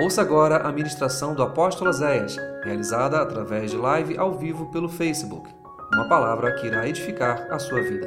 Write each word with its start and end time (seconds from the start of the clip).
Ouça 0.00 0.22
agora 0.22 0.58
a 0.58 0.70
ministração 0.70 1.34
do 1.34 1.42
apóstolo 1.42 1.92
Zéias, 1.92 2.36
realizada 2.62 3.20
através 3.20 3.72
de 3.72 3.76
live 3.76 4.16
ao 4.16 4.32
vivo 4.32 4.70
pelo 4.70 4.88
Facebook. 4.88 5.50
Uma 5.92 6.08
palavra 6.08 6.52
que 6.54 6.68
irá 6.68 6.86
edificar 6.86 7.48
a 7.50 7.58
sua 7.58 7.82
vida. 7.82 8.06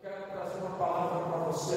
Quero 0.00 0.14
trazer 0.32 0.60
uma 0.60 0.76
palavra 0.78 1.18
para 1.28 1.38
você. 1.50 1.76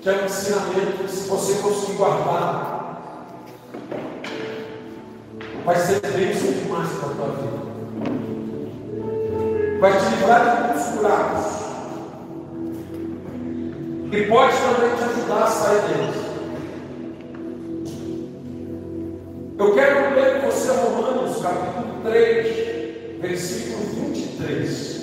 Que 0.00 0.08
é 0.08 0.22
um 0.22 0.24
ensinamento 0.24 1.02
que 1.02 1.10
se 1.10 1.28
você 1.28 1.60
conseguir 1.60 1.98
guardar, 1.98 3.26
vai 5.62 5.76
ser 5.76 6.00
bênção 6.00 6.52
demais 6.52 6.88
para 6.88 7.10
a 7.10 7.14
tua 7.16 7.28
vida. 7.36 7.66
Vai 9.78 9.92
te 9.92 10.04
livrar 10.08 10.56
de 10.56 10.62
muitos 10.72 10.86
buracos. 10.94 11.45
E 14.12 14.22
pode 14.26 14.56
também 14.56 14.96
te 14.96 15.02
ajudar 15.02 15.42
a 15.42 15.46
sair 15.48 15.80
deles. 15.82 16.26
Eu 19.58 19.74
quero 19.74 20.14
ler 20.14 20.40
com 20.40 20.50
você 20.50 20.70
Romanos 20.70 21.42
capítulo 21.42 22.02
3, 22.04 23.20
versículo 23.20 23.78
23. 24.12 24.96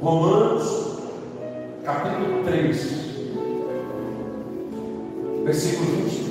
Romanos 0.00 0.98
capítulo 1.84 2.44
3, 2.44 2.76
versículo 5.44 5.86
23. 5.86 6.21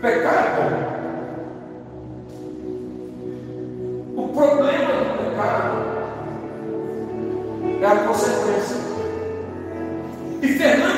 Pecar 0.00 0.58
é. 0.58 0.98
O 4.16 4.28
problema 4.28 4.92
do 4.92 5.24
pecado 5.24 5.76
é 7.80 7.86
a 7.86 7.96
consequência. 8.06 8.76
E 10.40 10.48
Fernando 10.48 10.97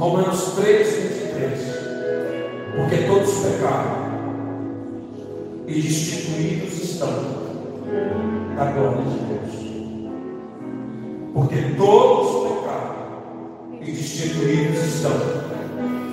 Romanos 0.00 0.54
3, 0.56 0.96
23. 0.96 1.60
Porque 2.74 2.96
todos 3.06 3.34
pecaram 3.34 4.10
e 5.66 5.74
destituídos 5.74 6.82
estão 6.82 7.10
da 8.56 8.64
glória 8.72 9.02
de 9.02 9.18
Deus. 9.28 9.54
Porque 11.34 11.74
todos 11.76 12.48
pecaram 12.48 12.94
e 13.82 13.92
destituídos 13.92 14.82
estão 14.86 15.12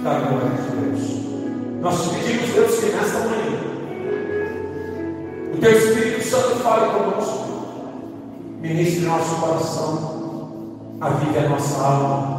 da 0.04 0.19
glória 0.19 0.50
de 0.50 0.69
Deus. 0.81 1.02
Nós 1.80 2.08
pedimos, 2.09 2.54
Deus, 2.54 2.80
que 2.80 2.86
nesta 2.88 3.19
manhã 3.19 3.62
o 5.54 5.58
Teu 5.59 5.72
Espírito 5.72 6.25
Santo 6.25 6.56
fale 6.58 6.92
conosco, 6.92 7.48
ministre 8.59 9.06
nosso 9.06 9.36
coração, 9.36 10.78
avive 11.00 11.40
a 11.40 11.50
nossa 11.50 11.81
alma, 11.81 12.37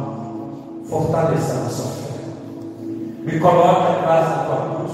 fortaleça 0.89 1.53
a 1.53 1.63
nossa 1.63 1.83
fé. 1.83 2.09
Me 3.23 3.39
coloque 3.39 3.91
atrás 3.91 4.29
da 4.29 4.43
tua 4.45 4.75
cruz, 4.75 4.91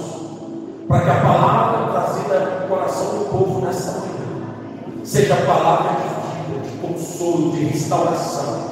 para 0.87 1.01
que 1.01 1.09
a 1.09 1.21
palavra 1.21 1.91
trazida 1.91 2.39
no 2.39 2.67
coração 2.67 3.19
do 3.19 3.25
povo 3.31 3.65
nesta 3.65 3.91
manhã 3.91 4.05
seja 5.03 5.35
palavra 5.37 5.91
de 5.93 6.53
vida, 6.53 6.67
de 6.67 6.77
consolo, 6.77 7.51
de 7.53 7.63
restauração 7.65 8.65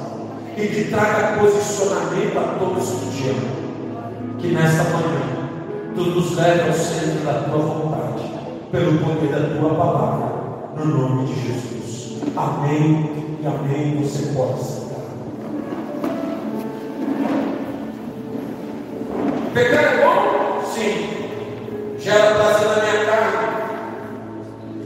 e 0.56 0.66
que 0.66 0.84
traga 0.84 1.38
posicionamento 1.40 2.38
a 2.38 2.58
todos 2.58 2.90
que 2.90 3.16
te 3.16 3.28
amam. 3.30 4.38
Que 4.38 4.48
nesta 4.48 4.84
manhã 4.84 5.48
tu 5.94 6.02
nos 6.02 6.36
leve 6.36 6.68
ao 6.68 6.74
centro 6.74 7.24
da 7.24 7.44
tua 7.44 7.58
vontade, 7.58 8.22
pelo 8.70 8.98
poder 8.98 9.32
da 9.32 9.58
tua 9.58 9.74
palavra, 9.74 10.32
no 10.76 10.84
nome 10.84 11.26
de 11.26 11.34
Jesus. 11.40 12.22
Amém 12.36 13.38
e 13.40 13.46
amém. 13.46 14.02
Você 14.02 14.34
pode 14.34 14.83
Pecar 19.54 19.84
é 19.84 19.96
bom? 19.98 20.64
Sim. 20.74 21.96
Gera 22.00 22.34
prazer 22.34 22.66
na 22.66 22.74
minha 22.82 23.04
carne. 23.04 23.38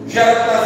Gera 0.07 0.45
prazer 0.45 0.58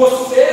Você 0.00 0.49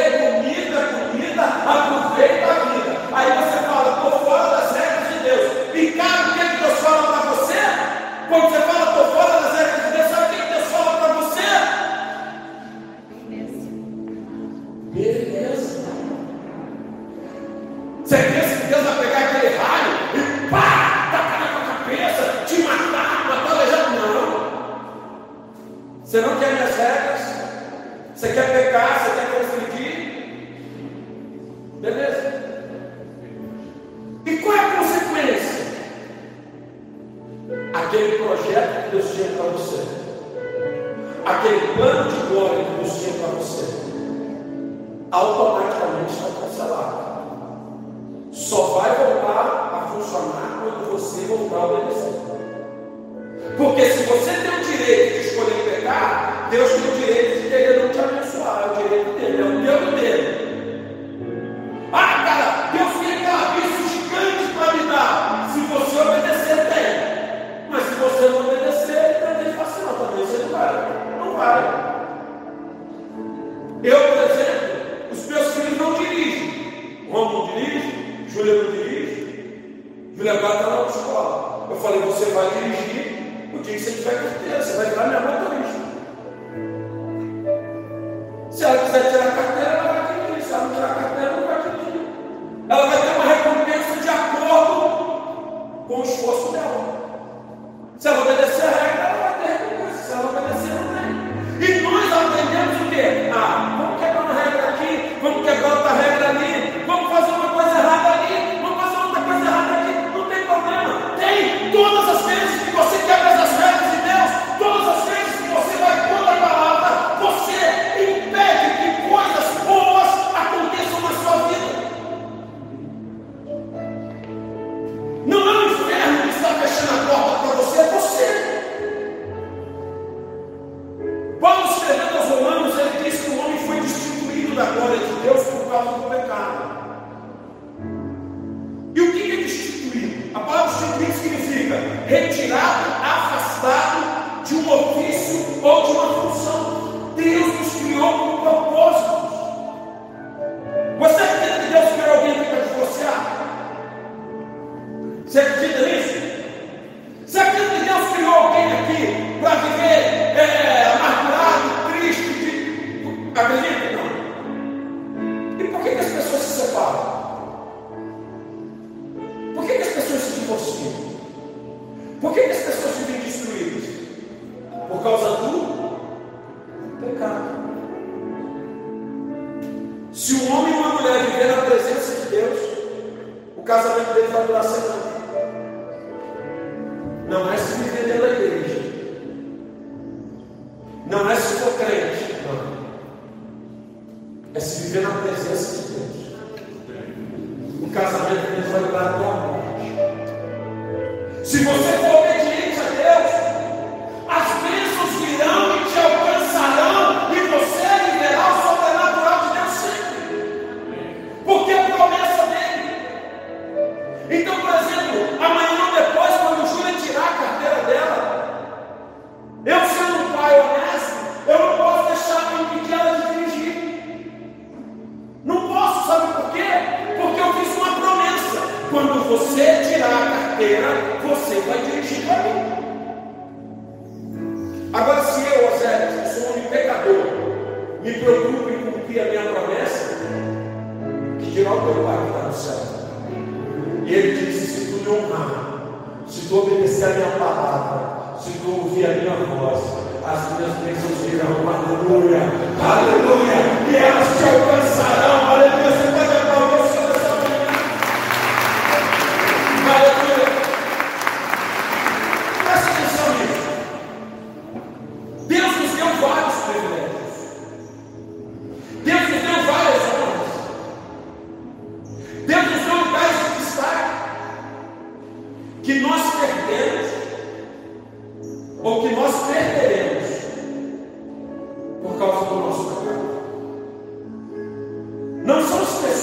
No. 187.27 187.51
é 187.51 187.57
simplesmente 187.57 187.96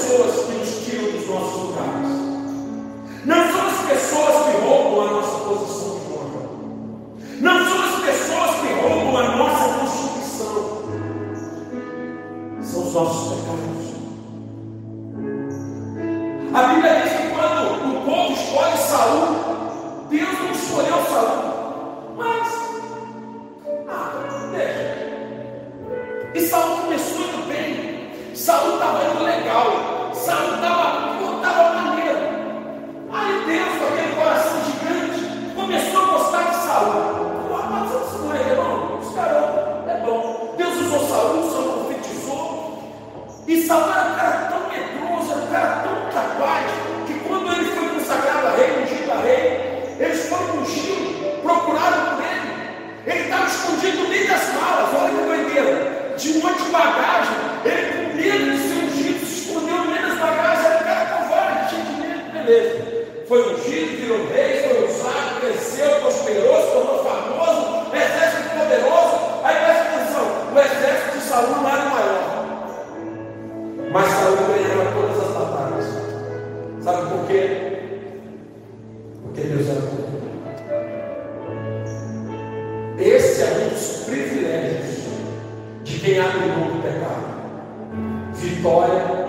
pessoas 0.04 0.44
que 0.44 0.52
nos 0.52 0.84
tiram 0.84 1.12
dos 1.12 1.26
nossos 1.26 1.63
vitória. 88.64 89.23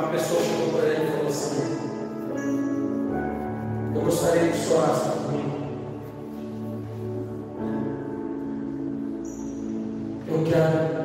uma 0.00 0.12
pessoa 0.12 0.42
chegou 0.42 0.72
para 0.72 0.88
ele 0.88 1.04
e 1.04 1.10
falou 1.10 1.28
assim: 1.28 1.60
Eu 3.94 4.00
gostaria 4.02 4.50
que 4.50 4.58
o 4.58 4.60
senhor 4.60 4.82
orasse. 4.82 5.10
Eu 10.28 10.44
quero 10.44 10.99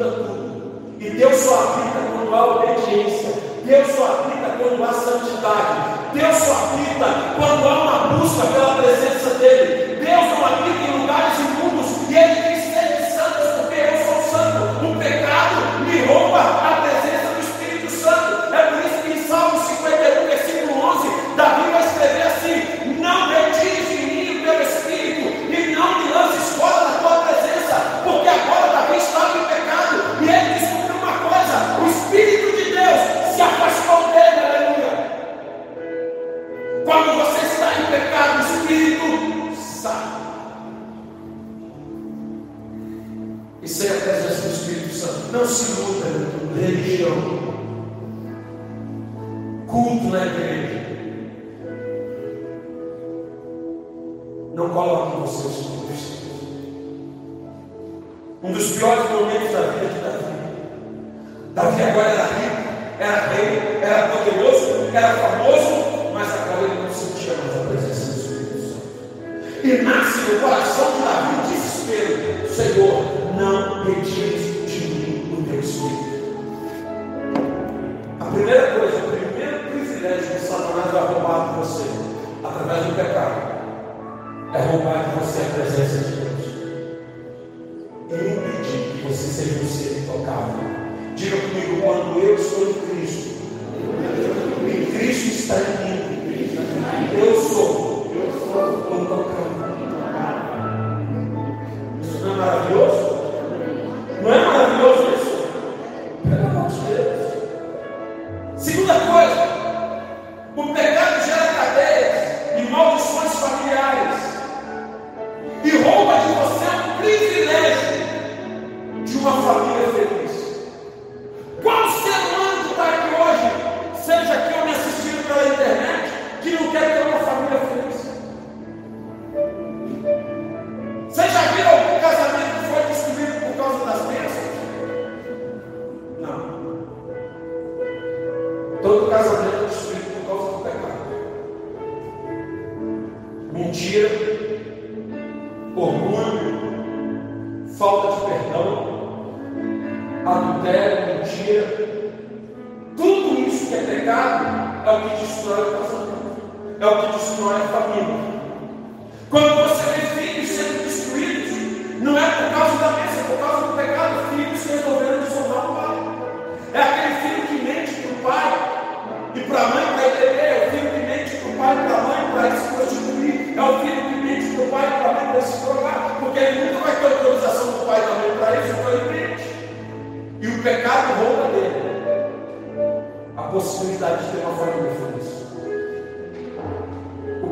muda 0.00 0.10
tudo. 0.12 0.50
E 0.98 1.10
Deus 1.10 1.36
só 1.36 1.54
habita 1.54 1.98
quando 2.12 2.34
há 2.34 2.46
obediência. 2.46 3.34
Deus 3.64 3.88
só 3.88 4.04
habita 4.04 4.56
quando 4.58 4.82
há 4.82 4.92
santidade. 4.92 6.00
Deus 6.14 6.36
só 6.36 6.52
habita 6.52 7.34
quando 7.36 7.68
há 7.68 7.82
uma 7.82 8.18
busca 8.18 8.46
pela 8.46 8.74
presença 8.76 9.34
dEle. 9.38 9.96
Deus 9.96 10.38
não 10.38 10.46
habita 10.46 10.84
em 10.84 11.00
lugares 11.00 11.38
imundos 11.38 12.10
e 12.10 12.16
Ele 12.16 12.49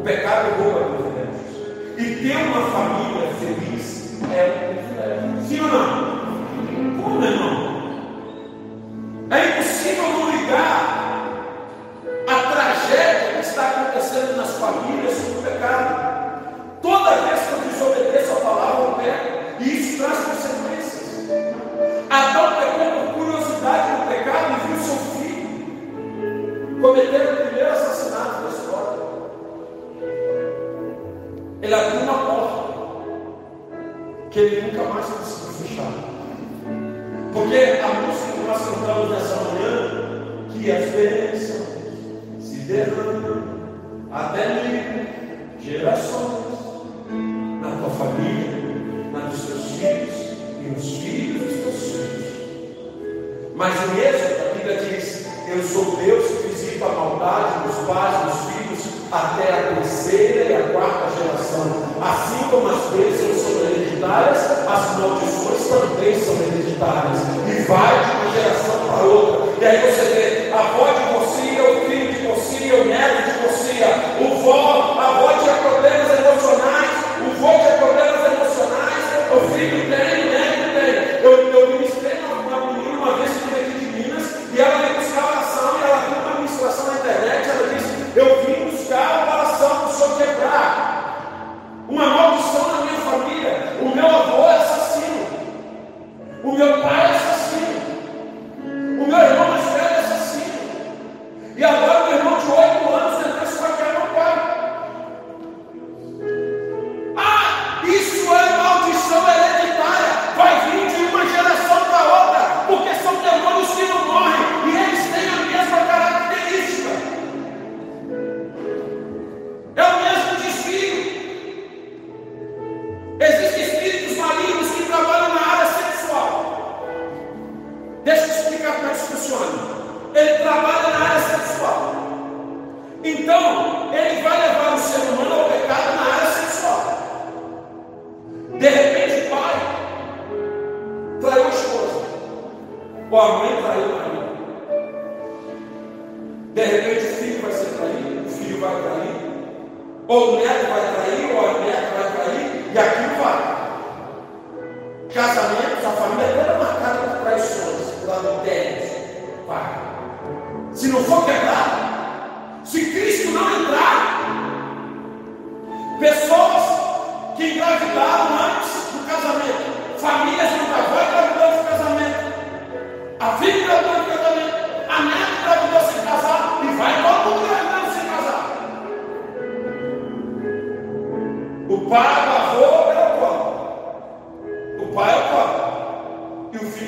pecado 0.09 0.63
rouba 0.63 0.81
a 0.81 0.85
privilégios. 0.85 1.53
Né? 1.59 1.99
E 1.99 2.17
ter 2.17 2.37
uma 2.37 2.63
família 2.71 3.29
feliz 3.39 4.19
é 4.33 4.43
um 4.49 4.57
privilégio. 4.73 5.29
Sim 5.47 5.61
ou 5.61 5.69
não? 5.69 7.03
Como, 7.03 7.21
meu 7.21 7.31
irmão? 7.31 7.55
É 9.31 9.49
impossível 9.51 10.05
não 10.05 10.31
ligar 10.31 11.45
a 12.27 12.35
tragédia 12.53 13.35
que 13.35 13.41
está 13.41 13.69
acontecendo 13.69 14.37
nas 14.37 14.57
famílias 14.57 15.15
sobre 15.15 15.41
o 15.41 15.43
pecado. 15.43 16.09
Toda 16.81 17.11
vez 17.11 17.41
que 17.41 17.53
eu 17.53 17.59
desobedeço 17.59 18.33
a 18.33 18.41
palavra, 18.41 18.85
eu 18.85 18.93
peco. 18.93 19.63
E 19.63 19.79
isso 19.79 20.03
traz 20.03 20.19
consequências. 20.21 21.29
Adão 22.09 22.55
pecou 22.57 22.91
por 22.93 23.15
curiosidade 23.15 23.91
no 23.93 24.07
pecado 24.07 24.55
e 24.55 24.69
viu 24.69 24.79
seu 24.83 24.97
filho 24.97 25.29
cometendo 26.81 27.38
que 34.39 34.45
ele 34.45 34.61
nunca 34.61 34.85
mais 34.85 35.07
conseguiu 35.07 35.53
fechar. 35.53 35.93
Porque 37.33 37.57
a 37.57 37.89
música 38.01 38.33
que 38.33 38.47
nós 38.47 38.63
cantamos 38.63 39.11
nessa 39.11 39.37
manhã, 39.37 39.75
que 40.53 40.71
às 40.71 40.91
vezes 40.93 41.28
são 66.17 66.35
hereditárias 66.37 67.21
e 67.47 67.63
vai 67.63 68.05
de 68.05 68.11
uma 68.11 68.33
geração 68.33 68.87
para 68.87 69.03
outra. 69.03 69.49
E 69.61 69.65
aí 69.65 69.93
você 69.93 70.08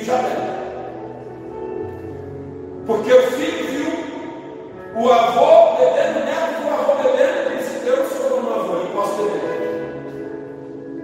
Já 0.03 0.17
Javé. 0.17 0.35
Porque 2.87 3.13
o 3.13 3.21
filho 3.31 3.67
viu 3.67 3.91
o 4.95 5.11
avô 5.11 5.77
bebendo, 5.77 6.19
o 6.19 6.25
neto 6.25 6.63
o 6.65 6.73
avô 6.73 7.03
bebendo, 7.03 7.53
e 7.53 7.57
disse, 7.57 7.87
eu 7.87 8.09
sou 8.09 8.39
o 8.39 8.43
meu 8.43 8.53
avô, 8.55 8.73
eu 8.77 8.87
posso 8.87 9.23
beber. 9.23 9.61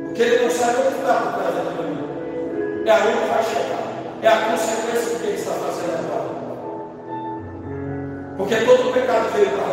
porque 0.07 0.21
ele 0.23 0.43
não 0.45 0.51
sabe 0.51 0.73
o 0.73 0.81
que 0.81 0.97
está 0.97 1.13
por 1.13 1.33
trás 1.33 1.55
da. 1.55 1.77
É 2.87 2.91
a 2.91 2.99
que 3.01 3.27
vai 3.27 3.43
chegar. 3.43 3.83
É 4.21 4.27
a 4.29 4.49
consequência 4.49 5.13
do 5.13 5.19
que 5.19 5.27
ele 5.27 5.35
está 5.35 5.51
fazendo 5.51 5.97
agora. 5.99 6.29
Porque 8.37 8.55
todo 8.55 8.89
o 8.89 8.93
pecado 8.93 9.29
veio 9.33 9.49
para 9.49 9.66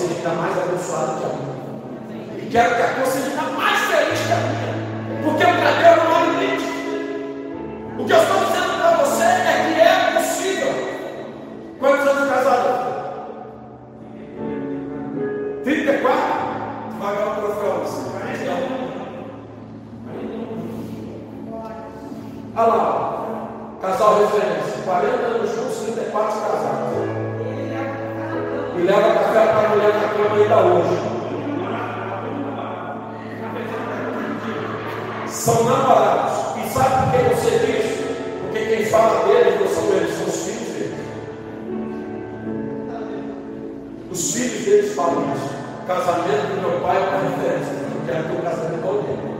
você 0.00 0.14
fica 0.14 0.30
tá 0.30 0.34
mais 0.34 0.58
abençoado 0.58 1.20
que 1.20 1.24
a 1.24 1.28
minha. 1.28 2.38
E 2.38 2.48
quero 2.50 2.74
que 2.74 2.82
a 2.82 2.94
tua 2.94 3.06
seja 3.06 3.42
mais 3.42 3.78
feliz 3.80 4.20
que 4.20 4.32
a 4.32 4.36
minha. 4.36 5.22
Porque 5.22 5.44
o 5.44 5.62
cabelo 5.62 6.04
não 6.04 6.16
há 6.16 6.20
limite. 6.24 6.64
O 7.98 8.06
que 8.06 8.12
eu 8.12 8.22
estou 8.22 8.44
dizendo 8.46 8.80
para 8.80 8.96
você 8.96 9.24
é 9.24 9.74
que 9.74 9.80
é 9.80 10.18
possível. 10.18 10.72
Quantos 11.78 12.08
anos 12.08 12.30
casados? 12.30 12.90
34? 15.64 16.12
Vai 16.98 17.14
lá 17.14 17.34
para 17.34 17.44
o 17.44 17.52
troféu. 17.52 17.70
Olha 22.56 22.66
lá, 22.66 23.78
casal 23.82 24.20
referência. 24.20 24.82
40 24.84 25.14
anos 25.26 25.54
juntos, 25.54 25.76
34 25.82 26.40
casados 26.40 26.79
e 28.80 28.82
leva 28.82 29.12
café 29.12 29.46
para 29.46 29.66
a 29.66 29.68
mulher 29.68 29.92
na 29.92 30.08
cama 30.08 30.36
ainda 30.36 30.48
tá 30.48 30.60
hoje. 30.62 30.96
São 35.26 35.64
namorados. 35.64 36.56
E 36.56 36.68
sabe 36.70 36.94
por 36.94 37.10
que 37.12 37.34
você 37.34 37.58
diz? 37.58 38.00
Porque 38.40 38.66
quem 38.66 38.86
fala 38.86 39.26
deles 39.26 39.60
não 39.60 39.68
são 39.68 39.96
eles, 39.96 40.16
são 40.16 40.26
os 40.26 40.44
filhos 40.44 40.68
deles. 40.72 40.98
Os 44.10 44.34
filhos 44.34 44.64
deles 44.64 44.94
falam 44.94 45.34
isso. 45.34 45.50
O 45.82 45.86
casamento 45.86 46.54
do 46.54 46.68
meu 46.68 46.80
pai 46.80 46.96
é 46.96 47.00
uma 47.00 47.36
referência. 47.36 47.72
Eu 47.72 48.06
quero 48.06 48.28
ter 48.28 48.32
um 48.32 48.42
casamento 48.42 48.88
alguém. 48.88 49.30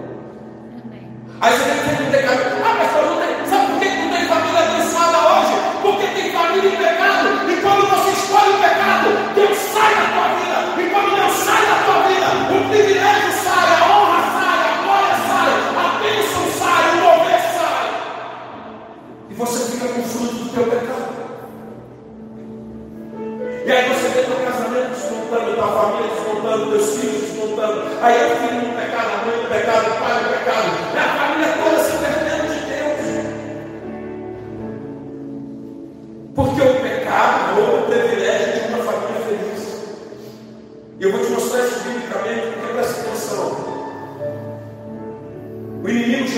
Aí 1.40 1.52
você 1.52 1.64
tem 1.64 1.96
que 1.96 2.10
ter 2.10 2.24
ah, 2.28 2.74
mas 2.78 2.92
falou 2.92 3.19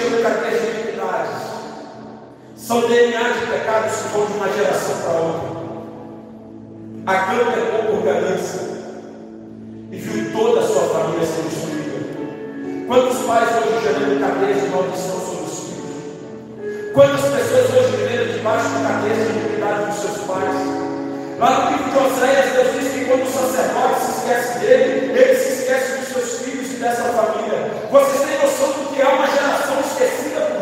chega 0.03 0.23
da 0.23 0.31
credibilidade. 0.31 1.31
São 2.57 2.81
DNA 2.89 3.23
de 3.23 3.47
pecados 3.47 3.97
que 3.97 4.09
vão 4.09 4.27
de 4.27 4.33
uma 4.33 4.49
geração 4.53 4.95
para 5.03 5.21
outra. 5.21 5.63
A 7.07 7.13
Acã 7.13 7.39
pecou 7.53 7.79
é 7.79 7.83
por 7.83 8.03
ganância 8.03 8.61
e 9.91 9.97
viu 9.97 10.33
toda 10.33 10.61
a 10.61 10.67
sua 10.67 10.83
família 10.83 11.27
ser 11.27 11.43
destruída. 11.43 12.87
Quantos 12.87 13.19
pais 13.27 13.49
hoje 13.57 13.85
gerando 13.85 14.21
cabeça 14.21 14.61
de 14.61 14.69
maldição 14.69 15.21
sobre 15.21 15.45
os 15.45 15.59
filhos? 15.61 16.93
Quantas 16.95 17.21
pessoas 17.21 17.71
hoje 17.71 17.97
vivendo 17.97 18.35
debaixo 18.35 18.69
da 18.71 18.89
cabeça 18.89 19.33
de 19.33 19.39
iniquidade 19.39 19.87
dos 19.87 20.01
seus 20.01 20.19
pais? 20.27 20.57
Lá 21.39 21.65
no 21.65 21.77
livro 21.77 21.91
de 21.91 21.99
Oséias, 21.99 22.53
Deus 22.53 22.73
diz 22.81 22.93
que 22.93 23.05
quando 23.07 23.23
o 23.23 23.33
sacerdote 23.33 24.01
se 24.01 24.11
esquece 24.19 24.59
dele, 24.61 25.13
ele 25.19 25.35
se 25.35 25.53
esquece 25.61 25.99
dos 25.99 26.09
seus 26.09 26.39
filhos 26.39 26.62
dessa 26.83 27.05
família. 27.05 27.71
Vocês 27.91 28.29
têm 28.29 28.39
noção 28.39 28.73
do 28.73 28.93
que 28.93 29.01
é 29.01 29.09
uma 29.09 29.27
geração 29.27 29.81
esquecida 29.81 30.41
por 30.41 30.62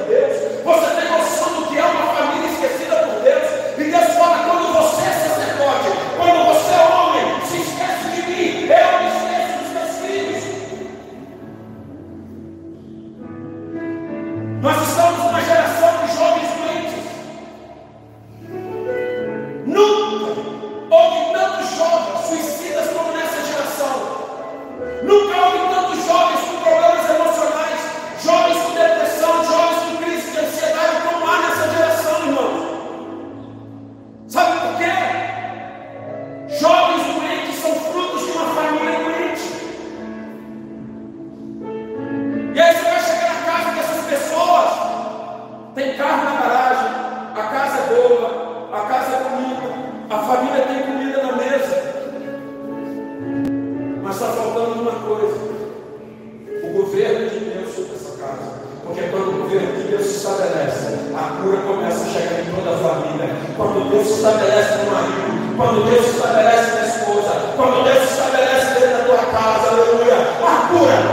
a 61.21 61.43
cura 61.43 61.59
começa 61.59 62.05
a 62.05 62.09
chegar 62.09 62.41
em 62.41 62.51
toda 62.55 62.71
a 62.71 62.79
família. 62.79 63.29
Quando 63.57 63.91
Deus 63.91 64.09
estabelece 64.09 64.75
no 64.85 64.91
marido, 64.91 65.57
quando 65.57 65.85
Deus 65.85 66.07
estabelece 66.07 66.71
na 66.75 66.87
esposa, 66.87 67.31
quando 67.57 67.85
Deus 67.85 68.11
estabelece 68.11 68.81
dentro 68.81 68.99
da 68.99 69.05
tua 69.05 69.25
casa, 69.27 69.69
aleluia, 69.69 70.17
a 70.41 70.69
cura 70.69 71.10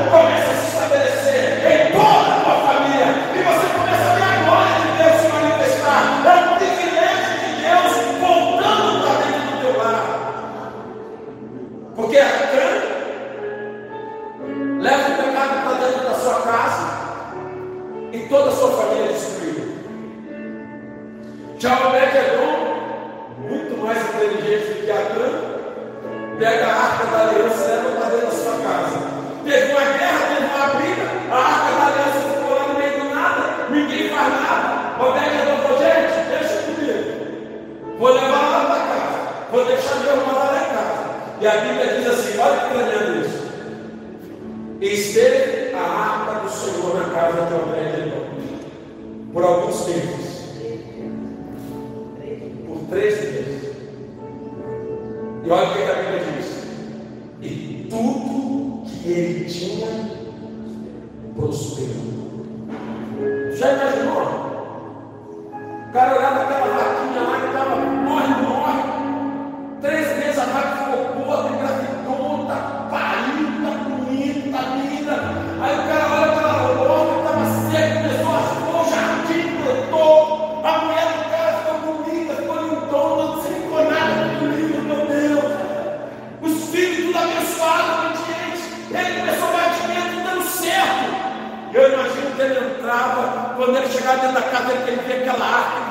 Quando 93.68 93.80
ele 93.80 93.92
chegar 93.92 94.16
dentro 94.20 94.36
da 94.36 94.44
casa, 94.44 94.72
ele 94.72 95.02
vê 95.06 95.14
aquela 95.16 95.46
arca. 95.46 95.82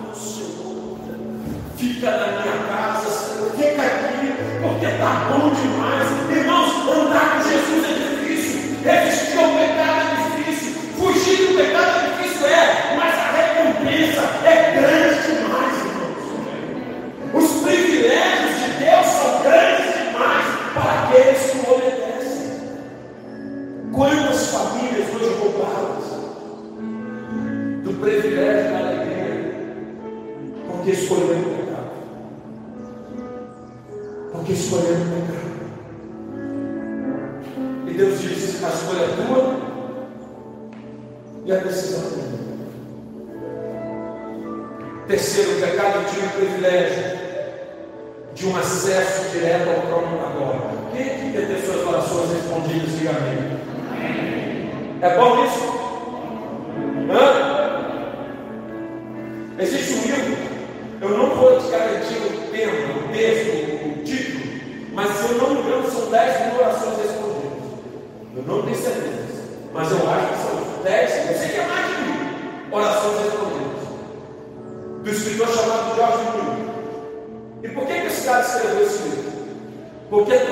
Oh, 0.00 0.14
Senhor, 0.14 0.98
fica 1.76 2.10
na 2.10 2.26
minha 2.26 2.56
casa, 2.72 3.10
Senhor, 3.10 3.50
fica 3.50 3.82
aqui, 3.82 4.32
porque 4.62 4.86
está 4.86 5.28
bom 5.28 5.50
demais. 5.50 6.08
Irmãos, 6.30 6.88
andar 6.88 7.34
com 7.34 7.50
Jesus 7.50 7.84
é 7.84 7.92
difícil, 7.92 8.78
resistir 8.82 9.38
ao 9.40 9.50
pecado 9.50 10.06
é 10.08 10.38
difícil, 10.38 10.72
fugir 10.96 11.48
do 11.48 11.58
pecado 11.58 12.00
é 12.00 12.22
difícil, 12.22 12.46
é, 12.46 12.96
mas 12.96 13.14
a 13.14 13.30
recompensa 13.30 14.22
é 14.46 14.80
grande. 14.80 15.07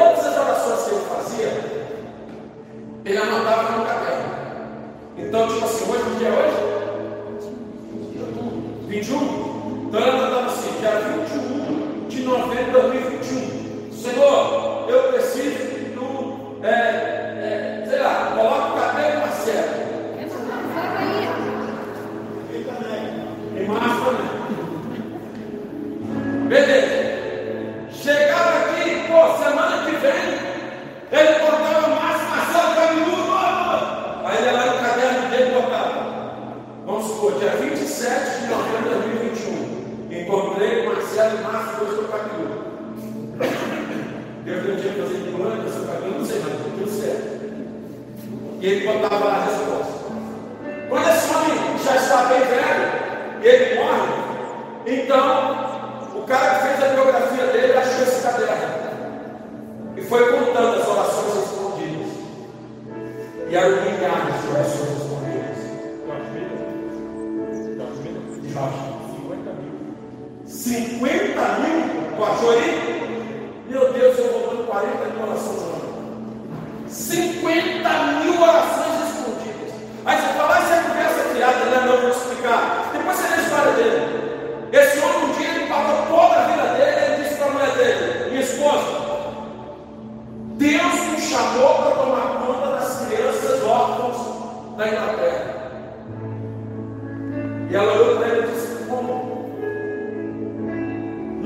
todas 0.06 0.26
as 0.26 0.36
orações 0.36 0.82
que 0.82 0.94
ele 0.94 1.04
fazia, 1.04 1.50
ele 3.04 3.18
anotava 3.18 3.76
no 3.76 3.84
caderno. 3.84 4.36
Então, 5.18 5.48
tipo 5.48 5.64
assim, 5.64 5.90
hoje, 5.90 6.04
que 6.04 6.18
dia 6.18 6.28
é 6.28 6.32
hoje? 6.32 6.56
21. 7.90 8.86
21? 8.86 9.86
Então 9.88 10.00
ele 10.00 10.10
anotava 10.10 10.46
assim, 10.46 10.70
dia 10.78 10.90
21 10.90 12.08
de 12.08 12.22
novembro 12.22 12.64
de 12.64 12.70
2021. 12.72 13.92
Senhor, 13.92 14.75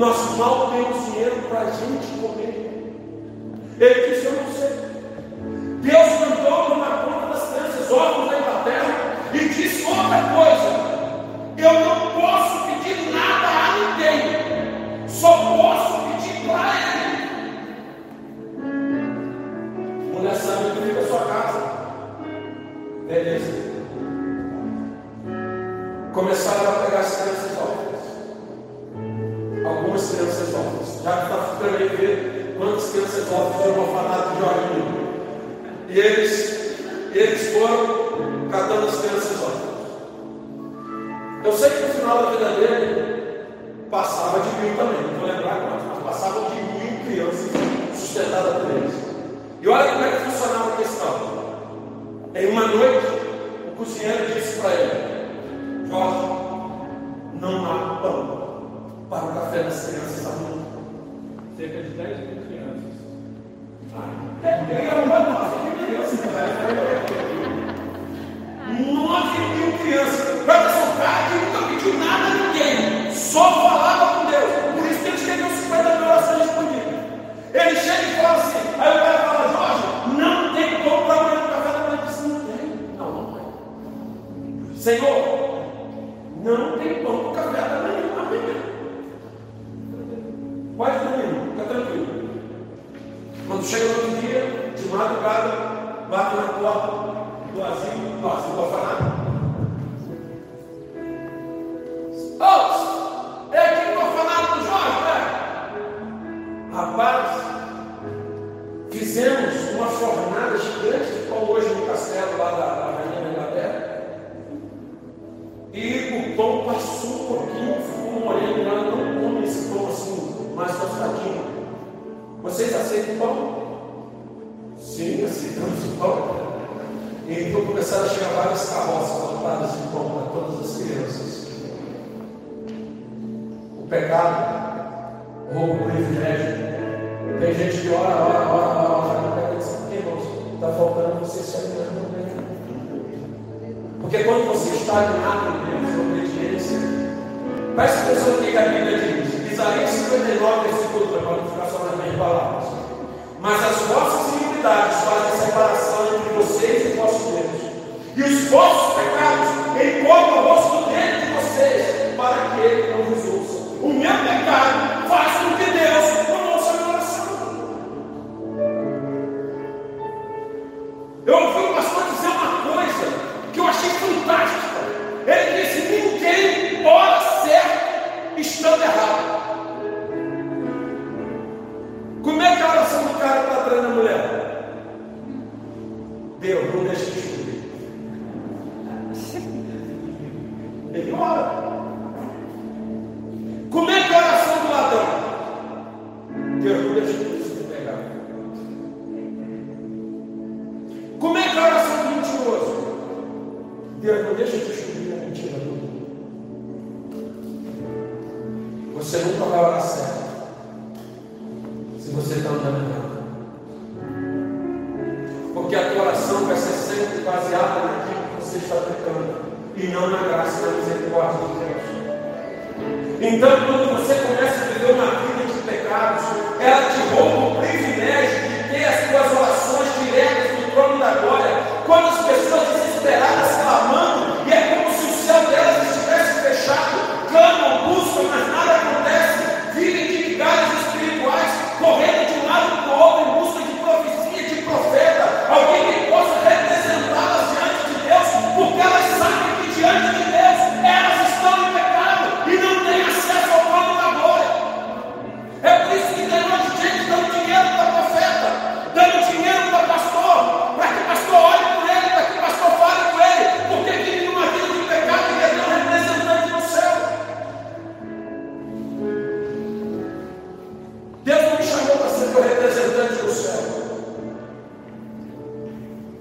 Nós 0.00 0.34
mal 0.38 0.70
temos 0.70 1.04
dinheiro 1.04 1.42
para 1.50 1.60
a 1.60 1.70
gente 1.72 2.06
comer. 2.22 2.59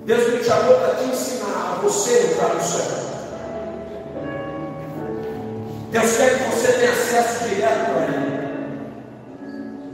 Deus 0.09 0.27
me 0.27 0.43
chamou 0.43 0.73
para 0.79 0.95
te 0.95 1.03
ensinar 1.03 1.75
a 1.77 1.81
você 1.83 2.31
entrar 2.31 2.55
no 2.55 2.63
céu. 2.63 2.81
Deus 5.91 6.17
quer 6.17 6.35
que 6.35 6.43
você 6.49 6.73
tenha 6.73 6.91
acesso 6.93 7.47
direto 7.47 7.91
a 7.91 8.01
Ele. 8.05 8.39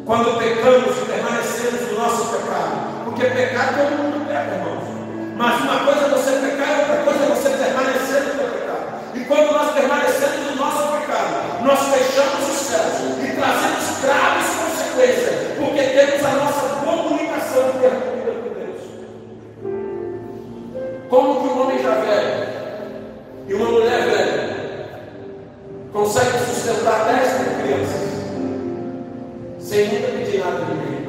Quando 0.05 0.39
pecamos, 0.39 0.95
permanecemos 0.99 1.91
no 1.91 1.99
nosso 1.99 2.32
pecado. 2.32 3.03
Porque 3.03 3.26
pecado 3.26 3.76
todo 3.76 3.97
mundo 3.97 4.26
peca, 4.26 4.55
irmãos. 4.55 4.88
Mas 5.36 5.61
uma 5.63 5.84
coisa 5.84 6.05
é 6.05 6.09
você 6.11 6.32
pecar, 6.47 6.80
outra 6.80 7.03
coisa 7.03 7.20
é 7.20 7.36
você 7.36 7.49
permanecer 7.49 8.24
no 8.24 8.36
seu 8.36 8.47
pecado. 8.55 8.86
E 9.16 9.20
quando 9.26 9.51
nós 9.51 9.74
permanecemos 9.74 10.49
no 10.49 10.55
nosso 10.55 10.93
pecado, 10.93 11.61
nós 11.61 11.80
fechamos 11.93 12.49
os 12.51 12.68
céus 12.68 13.20
e 13.22 13.36
trazemos 13.36 13.99
graves 14.01 14.47
consequências, 14.63 15.57
porque 15.59 15.84
temos 15.84 16.24
a 16.24 16.32
nossa 16.32 16.74
Uma 23.56 23.72
mulher 23.72 24.01
velha 24.10 24.56
consegue 25.93 26.39
sustentar 26.39 27.06
dez 27.06 27.39
mil 27.39 27.51
crianças 27.64 28.06
sem 29.60 29.88
nunca 29.88 30.08
pedir 30.08 30.39
nada 30.39 30.66
de 30.66 30.74
mim. 30.74 31.06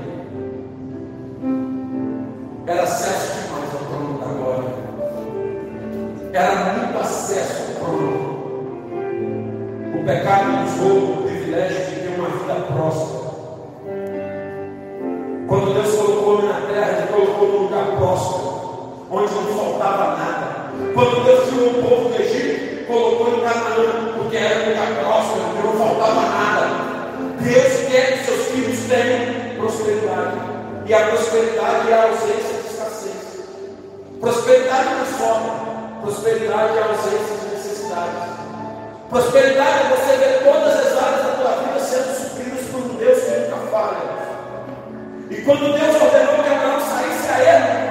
Era 2.69 2.83
acesso 2.85 3.43
demais 3.43 3.71
ao 3.73 3.81
trono 3.81 4.19
da 4.21 4.27
glória. 4.27 4.71
Era 6.33 6.55
muito 6.73 6.99
acesso 7.01 7.63
ao 7.63 7.85
trono. 7.85 8.37
O 9.93 10.05
pecado 10.05 10.47
nos 10.53 10.73
rouba 10.79 11.13
o 11.13 11.23
privilégio 11.25 11.85
de 11.85 11.95
ter 11.97 12.15
uma 12.17 12.29
vida 12.29 12.55
próspera. 12.73 13.27
Quando 15.49 15.75
Deus 15.75 15.95
colocou 15.97 16.35
homem 16.35 16.49
na 16.49 16.61
terra, 16.61 16.99
Ele 16.99 17.07
colocou 17.09 17.49
num 17.49 17.63
lugar 17.65 17.87
próspero, 17.97 18.47
onde 19.11 19.35
não 19.35 19.43
faltava 19.59 20.17
nada. 20.17 20.47
Quando 20.95 21.25
Deus 21.25 21.49
tinha 21.49 21.71
o 21.71 21.83
povo 21.83 22.06
colocou 22.87 23.37
em 23.37 23.41
Canaã, 23.41 24.14
porque 24.16 24.37
era 24.37 24.64
muito 24.64 25.01
próximo 25.01 25.45
porque 25.45 25.66
não 25.66 25.76
faltava 25.78 26.20
nada. 26.22 26.87
Deus 27.41 27.91
quer 27.91 27.97
é 27.97 28.16
que 28.16 28.24
seus 28.24 28.47
filhos 28.47 28.78
tenham 28.89 29.57
prosperidade. 29.57 30.37
E 30.87 30.95
a 30.95 31.07
prosperidade 31.09 31.91
é 31.91 31.95
a 31.95 32.03
ausência 32.05 32.62
de 32.62 32.68
escassez. 32.68 33.41
Prosperidade 34.20 34.89
não 34.95 35.03
é 35.03 35.18
sobra, 35.18 35.53
prosperidade 36.01 36.78
é 36.78 36.82
a 36.82 36.87
ausência 36.87 37.37
de 37.41 37.55
necessidade. 37.55 38.11
Prosperidade 39.11 39.78
é 39.80 39.97
você 39.97 40.16
ver 40.16 40.45
todas 40.45 40.74
as 40.74 41.03
áreas 41.03 41.26
da 41.26 41.32
tua 41.32 41.57
vida 41.62 41.80
sendo 41.80 42.14
supridas 42.14 42.66
por 42.70 42.80
um 42.80 42.97
Deus 42.97 43.22
que 43.22 43.30
nunca 43.30 43.57
falha. 43.70 44.16
E 45.30 45.37
quando 45.43 45.72
Deus 45.72 46.03
ordenou 46.03 46.43
que 46.43 46.55
Abraão 46.55 46.80
saísse 46.80 47.28
a 47.30 47.39
ele, 47.41 47.86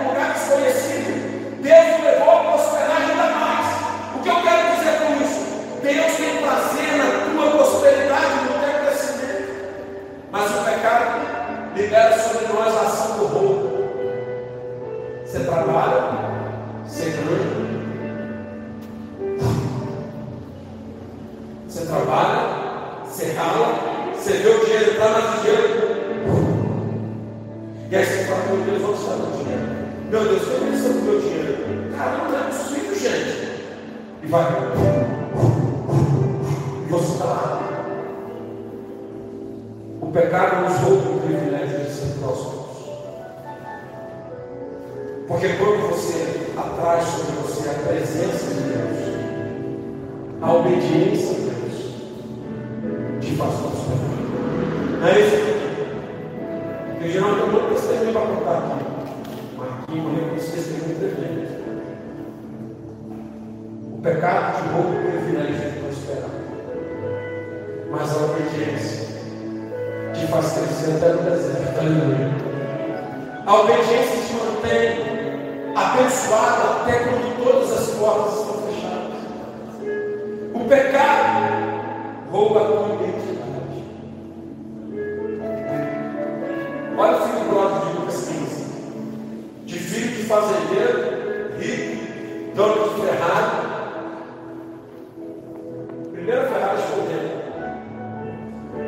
Primeira 96.26 96.48
Ferrari 96.48 96.80
escolhendo. 96.82 97.38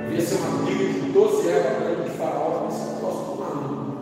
Devia 0.10 0.26
ser 0.26 0.36
uma 0.38 0.66
briga 0.66 0.86
de 0.86 1.00
12 1.12 1.50
época 1.50 2.04
de 2.04 2.10
farol, 2.18 2.66
mas 2.66 2.80
não 2.80 2.96
posso 2.96 3.26
tomar 3.26 3.54
não. 3.54 3.98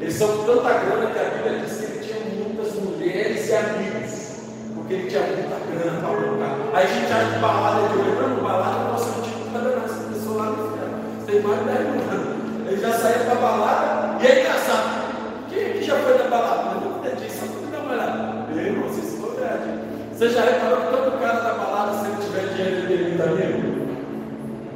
Eles 0.00 0.14
são 0.14 0.46
tanta 0.46 0.72
grana 0.72 1.10
que 1.10 1.18
a 1.18 1.24
Bíblia 1.36 1.60
diz 1.60 1.76
que 1.76 1.84
ele 1.84 1.98
tinha 2.02 2.20
muitas 2.42 2.74
mulheres 2.76 3.46
e 3.46 3.54
amigos. 3.54 4.40
Porque 4.74 4.94
ele 4.94 5.10
tinha 5.10 5.20
muita 5.20 5.56
grana 5.68 6.00
para 6.00 6.16
colocar. 6.16 6.56
Aí 6.72 6.84
a 6.84 6.86
gente 6.86 7.12
acha 7.12 7.34
que 7.34 7.38
balada 7.40 7.88
de 7.88 7.98
hoje, 7.98 8.10
não, 8.10 8.42
balada 8.42 8.90
nossa 8.90 9.16
não 9.16 9.22
tinha 9.22 9.52
nada 9.52 9.76
mais. 9.76 9.90
Essa 9.90 10.08
pessoa 10.08 10.36
lá 10.38 10.50
no. 10.50 11.26
Tem 11.26 11.42
mais 11.42 11.58
de 11.58 11.64
10 11.66 11.78
anos. 11.78 12.68
Ele 12.68 12.80
já 12.80 12.92
saiu 12.94 13.24
para 13.26 13.34
balada 13.34 14.24
e 14.24 14.26
é 14.26 14.40
engraçado. 14.40 15.46
Quem 15.50 15.66
aqui 15.66 15.82
já 15.82 15.96
foi 15.96 16.16
na 16.16 16.24
balada? 16.30 16.74
Eu 16.74 16.90
não 16.90 16.98
entendi, 17.00 17.30
só 17.30 17.44
uma 17.44 17.92
olhada. 17.92 18.46
Meu 18.48 18.64
irmão, 18.64 18.88
vocês 18.88 19.12
são 19.12 19.28
verdade. 19.28 19.90
Você 20.10 20.28
já 20.28 20.42
reparou 20.42 20.80
que 20.80 20.86
todo 20.90 21.18
cara 21.18 21.40
da 21.40 21.54
balada, 21.54 21.92
se 21.98 22.04
ele 22.06 22.16
tiver 22.20 23.09
amigo? 23.24 23.86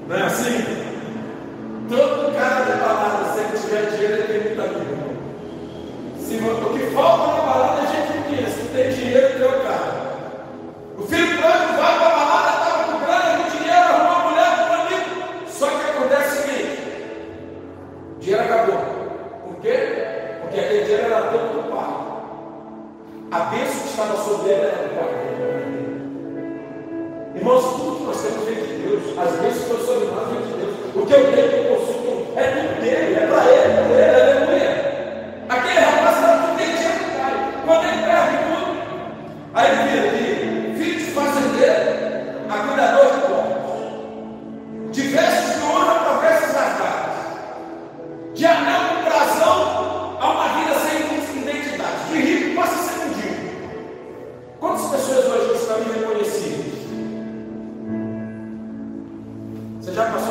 Não 0.09 0.17
é 0.17 0.23
assim? 0.23 0.74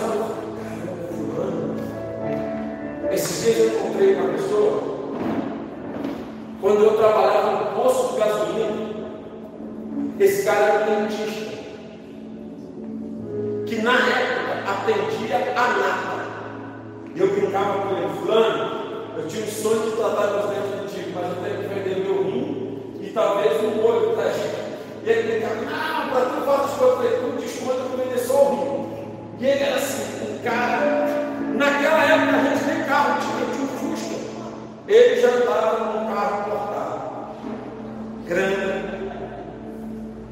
Caramba, 0.04 0.26
fulano? 1.16 1.76
Esses 3.12 3.44
dias 3.44 3.58
eu 3.58 3.68
encontrei 3.70 4.16
uma 4.16 4.34
pessoa. 4.34 4.84
Quando 6.60 6.84
eu 6.84 6.98
trabalhava 6.98 7.52
no 7.52 7.82
posto 7.82 8.14
de 8.14 8.20
gasolina, 8.20 8.74
esse 10.20 10.44
cara 10.44 10.66
era 10.66 10.92
um 10.92 11.06
dentista. 11.06 11.54
Que 13.66 13.82
na 13.82 13.94
época 13.94 14.72
atendia 14.72 15.54
a 15.56 15.68
nada. 15.68 16.24
Eu 17.16 17.28
brincava 17.28 17.88
com 17.88 17.96
ele, 17.96 18.10
fulano, 18.20 18.84
eu 19.18 19.28
tinha 19.28 19.46
um 19.46 19.48
sonho 19.48 19.90
de 19.90 19.96
tratar 19.96 20.32
meus 20.32 20.46
dentes 20.50 20.74
antigos, 20.84 21.14
mas 21.14 21.30
eu 21.30 21.36
tenho 21.44 21.58
que 21.58 21.76
vender 21.76 22.04
meu 22.04 22.24
rim 22.24 22.98
e 23.00 23.10
talvez 23.14 23.64
um 23.64 23.86
olho 23.86 24.16
para 24.16 24.32
gente. 24.32 24.64
E 25.06 25.10
ele 25.10 25.40
brincava, 25.40 25.56
não, 25.62 26.10
para 26.10 26.26
tu 26.26 26.46
faz 26.46 26.62
as 26.62 26.78
coisas, 26.78 27.33
E 29.44 29.46
ele 29.46 29.62
era 29.62 29.76
assim, 29.76 30.04
um 30.24 30.42
cara. 30.42 31.06
Naquela 31.56 32.06
época 32.06 32.38
a 32.38 32.56
gente 32.56 32.64
nem 32.64 32.84
carro 32.86 33.20
tinha, 33.20 33.46
tinha 33.54 33.66
um 33.66 33.68
Fusca. 33.78 34.16
Ele 34.88 35.22
já 35.22 35.28
andava 35.32 35.84
num 35.84 36.08
carro 36.08 36.40
importado. 36.48 37.02
Grande. 38.26 39.04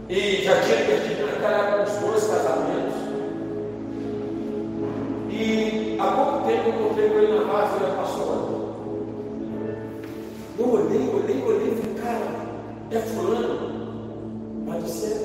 E 0.08 0.42
já 0.46 0.62
tinha 0.62 0.78
perdido 0.86 1.26
naquela 1.26 1.58
época 1.58 1.92
uns 1.92 1.98
dois 1.98 2.24
casamentos. 2.24 2.96
E 5.30 5.98
há 6.00 6.12
pouco 6.12 6.48
tempo 6.48 6.70
eu 6.70 6.74
encontrei 6.74 7.10
com 7.10 7.18
ele 7.18 7.38
na 7.38 7.52
base 7.52 7.76
e 7.76 7.96
passou 7.98 8.32
Eu 10.58 10.70
olhei, 10.70 11.10
olhei, 11.14 11.44
olhei 11.44 11.68
e 11.68 11.82
falei, 11.82 11.96
cara, 12.02 12.28
é 12.92 13.00
fulano. 13.00 13.72
Pode 14.66 14.90
ser. 14.90 15.21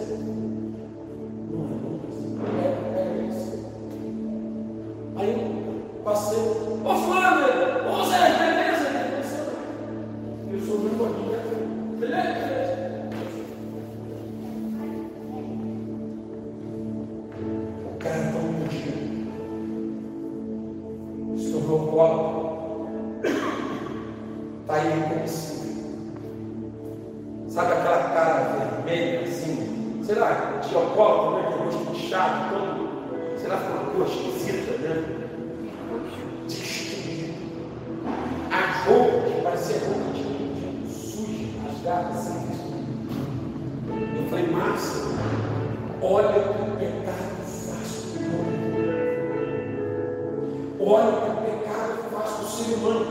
Roupa 39.74 40.12
de, 40.14 40.22
de 40.86 40.92
suja, 40.92 41.46
rasgada, 41.66 42.08
assim. 42.10 42.46
Eu 44.16 44.28
falei, 44.30 44.46
Márcia, 44.48 45.02
olha 46.02 46.38
o 46.38 46.76
pecado 46.76 47.36
faz 47.66 47.90
com 48.12 48.20
o 48.22 48.34
homem. 48.46 48.96
Olha 50.80 51.12
o 51.18 51.36
pecado 51.42 51.94
faz 52.12 52.30
com 52.32 52.42
o 52.42 52.48
ser 52.48 52.74
humano. 52.74 53.06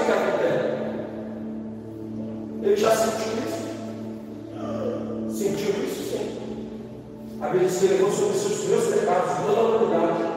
Que, 0.00 0.06
que 0.06 0.12
acontece. 0.12 0.70
Ele 2.62 2.76
já 2.76 2.90
sentiu 2.96 3.32
isso. 3.32 3.60
Sentiu 5.30 5.70
isso, 5.84 6.02
sim. 6.10 6.38
A 7.40 7.48
Bíblia 7.48 7.70
levou 7.82 8.10
sobre 8.10 8.36
os 8.36 8.68
meus 8.68 8.84
pecados, 8.94 9.32
toda 9.46 9.60
a 9.60 9.64
humanidade. 9.64 10.30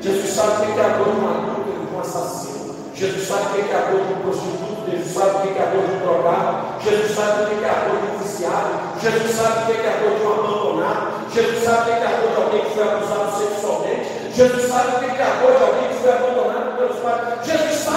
Jesus 0.00 0.30
sabe 0.30 0.50
o 0.50 0.74
que 0.74 0.80
é 0.80 0.84
a 0.84 0.88
dor 0.96 1.04
de 1.04 1.20
um 1.20 1.28
adúltero, 1.28 1.86
de 1.86 1.94
um 1.94 2.00
assassino. 2.00 2.74
Jesus 2.94 3.28
sabe 3.28 3.44
o 3.44 3.64
que 3.64 3.70
é 3.70 3.76
a 3.76 3.90
dor 3.90 4.00
de 4.06 4.12
um 4.12 4.20
prostituto. 4.20 4.90
Jesus 4.90 5.12
sabe 5.12 5.30
o 5.30 5.40
que 5.40 5.58
é 5.58 5.62
a 5.62 5.66
dor 5.66 5.82
de 5.86 5.92
um 5.92 5.98
drogado. 6.00 6.82
Jesus 6.82 7.10
sabe 7.14 7.42
o 7.42 7.46
que 7.46 7.64
é 7.64 7.68
a 7.68 7.84
dor 7.84 7.96
de 8.00 8.06
um 8.06 8.18
viciado. 8.18 8.72
Jesus 9.00 9.30
sabe 9.36 9.60
o 9.60 9.64
que 9.66 9.72
é 9.72 9.88
a 9.88 9.96
dor 10.00 10.18
de 10.18 10.24
um 10.24 10.32
abandonado. 10.32 11.30
Jesus 11.32 11.64
sabe 11.64 11.80
o 11.80 11.84
que 11.84 11.90
é 11.90 12.06
a 12.06 12.20
dor 12.20 12.30
de 12.30 12.36
alguém 12.42 12.64
que 12.64 12.74
foi 12.74 12.84
abusado 12.88 13.38
sexualmente. 13.38 14.08
Jesus 14.34 14.68
sabe 14.68 14.88
o 14.88 14.98
que 15.00 15.04
é 15.04 15.22
a 15.22 15.34
dor 15.40 15.52
de 15.56 15.62
alguém 15.64 15.88
que 15.88 15.94
foi 16.00 16.12
abandonado 16.12 16.76
pelos 16.78 16.96
pais. 17.00 17.20
Jesus 17.44 17.76
sabe 17.84 17.89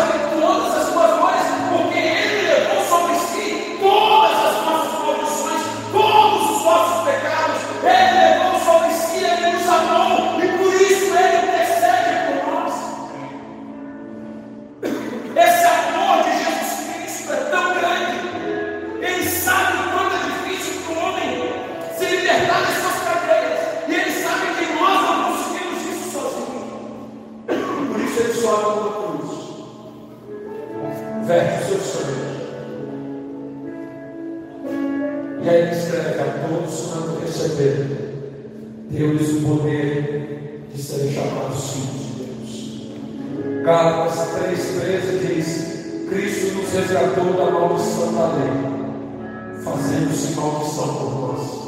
da 48.11 48.27
lei, 48.27 49.63
fazendo-se 49.63 50.35
maldição 50.35 50.87
por 50.95 51.11
nós. 51.21 51.63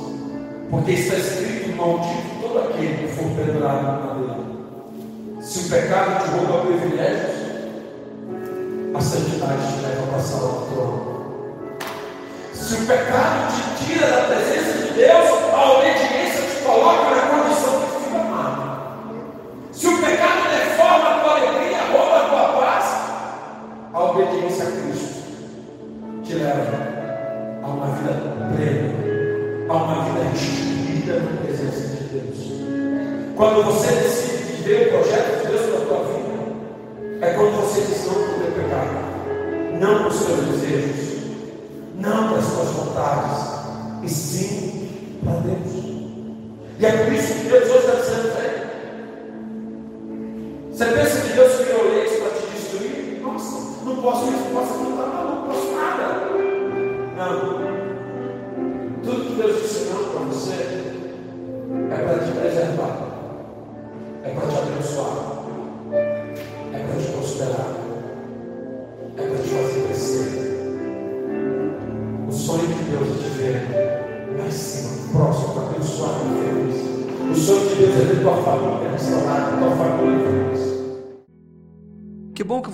Porque 0.69 0.91
está 0.91 1.15
escrito: 1.15 1.75
Maldito 1.75 2.41
todo 2.41 2.59
aquele 2.59 3.07
que 3.07 3.13
for 3.13 3.29
pedrado 3.35 3.83
na 3.83 4.13
lei. 4.13 5.41
Se 5.41 5.59
o 5.59 5.69
pecado 5.69 6.23
te 6.23 6.29
rouba 6.31 6.65
privilégios, 6.65 7.45
a 8.95 9.01
santidade 9.01 9.73
te 9.73 9.81
leva 9.81 10.03
a 10.03 10.13
passar 10.13 10.41
ao 10.41 10.67
trono. 10.71 11.15
Se 12.53 12.73
o 12.73 12.85
pecado 12.87 13.53
te 13.53 13.85
tira 13.85 14.07
da 14.07 14.21
presença 14.23 14.87
de 14.87 14.93
Deus, 14.93 15.29
a 15.53 15.71
obediência 15.71 16.24
Quando 33.35 33.65
você 33.65 34.14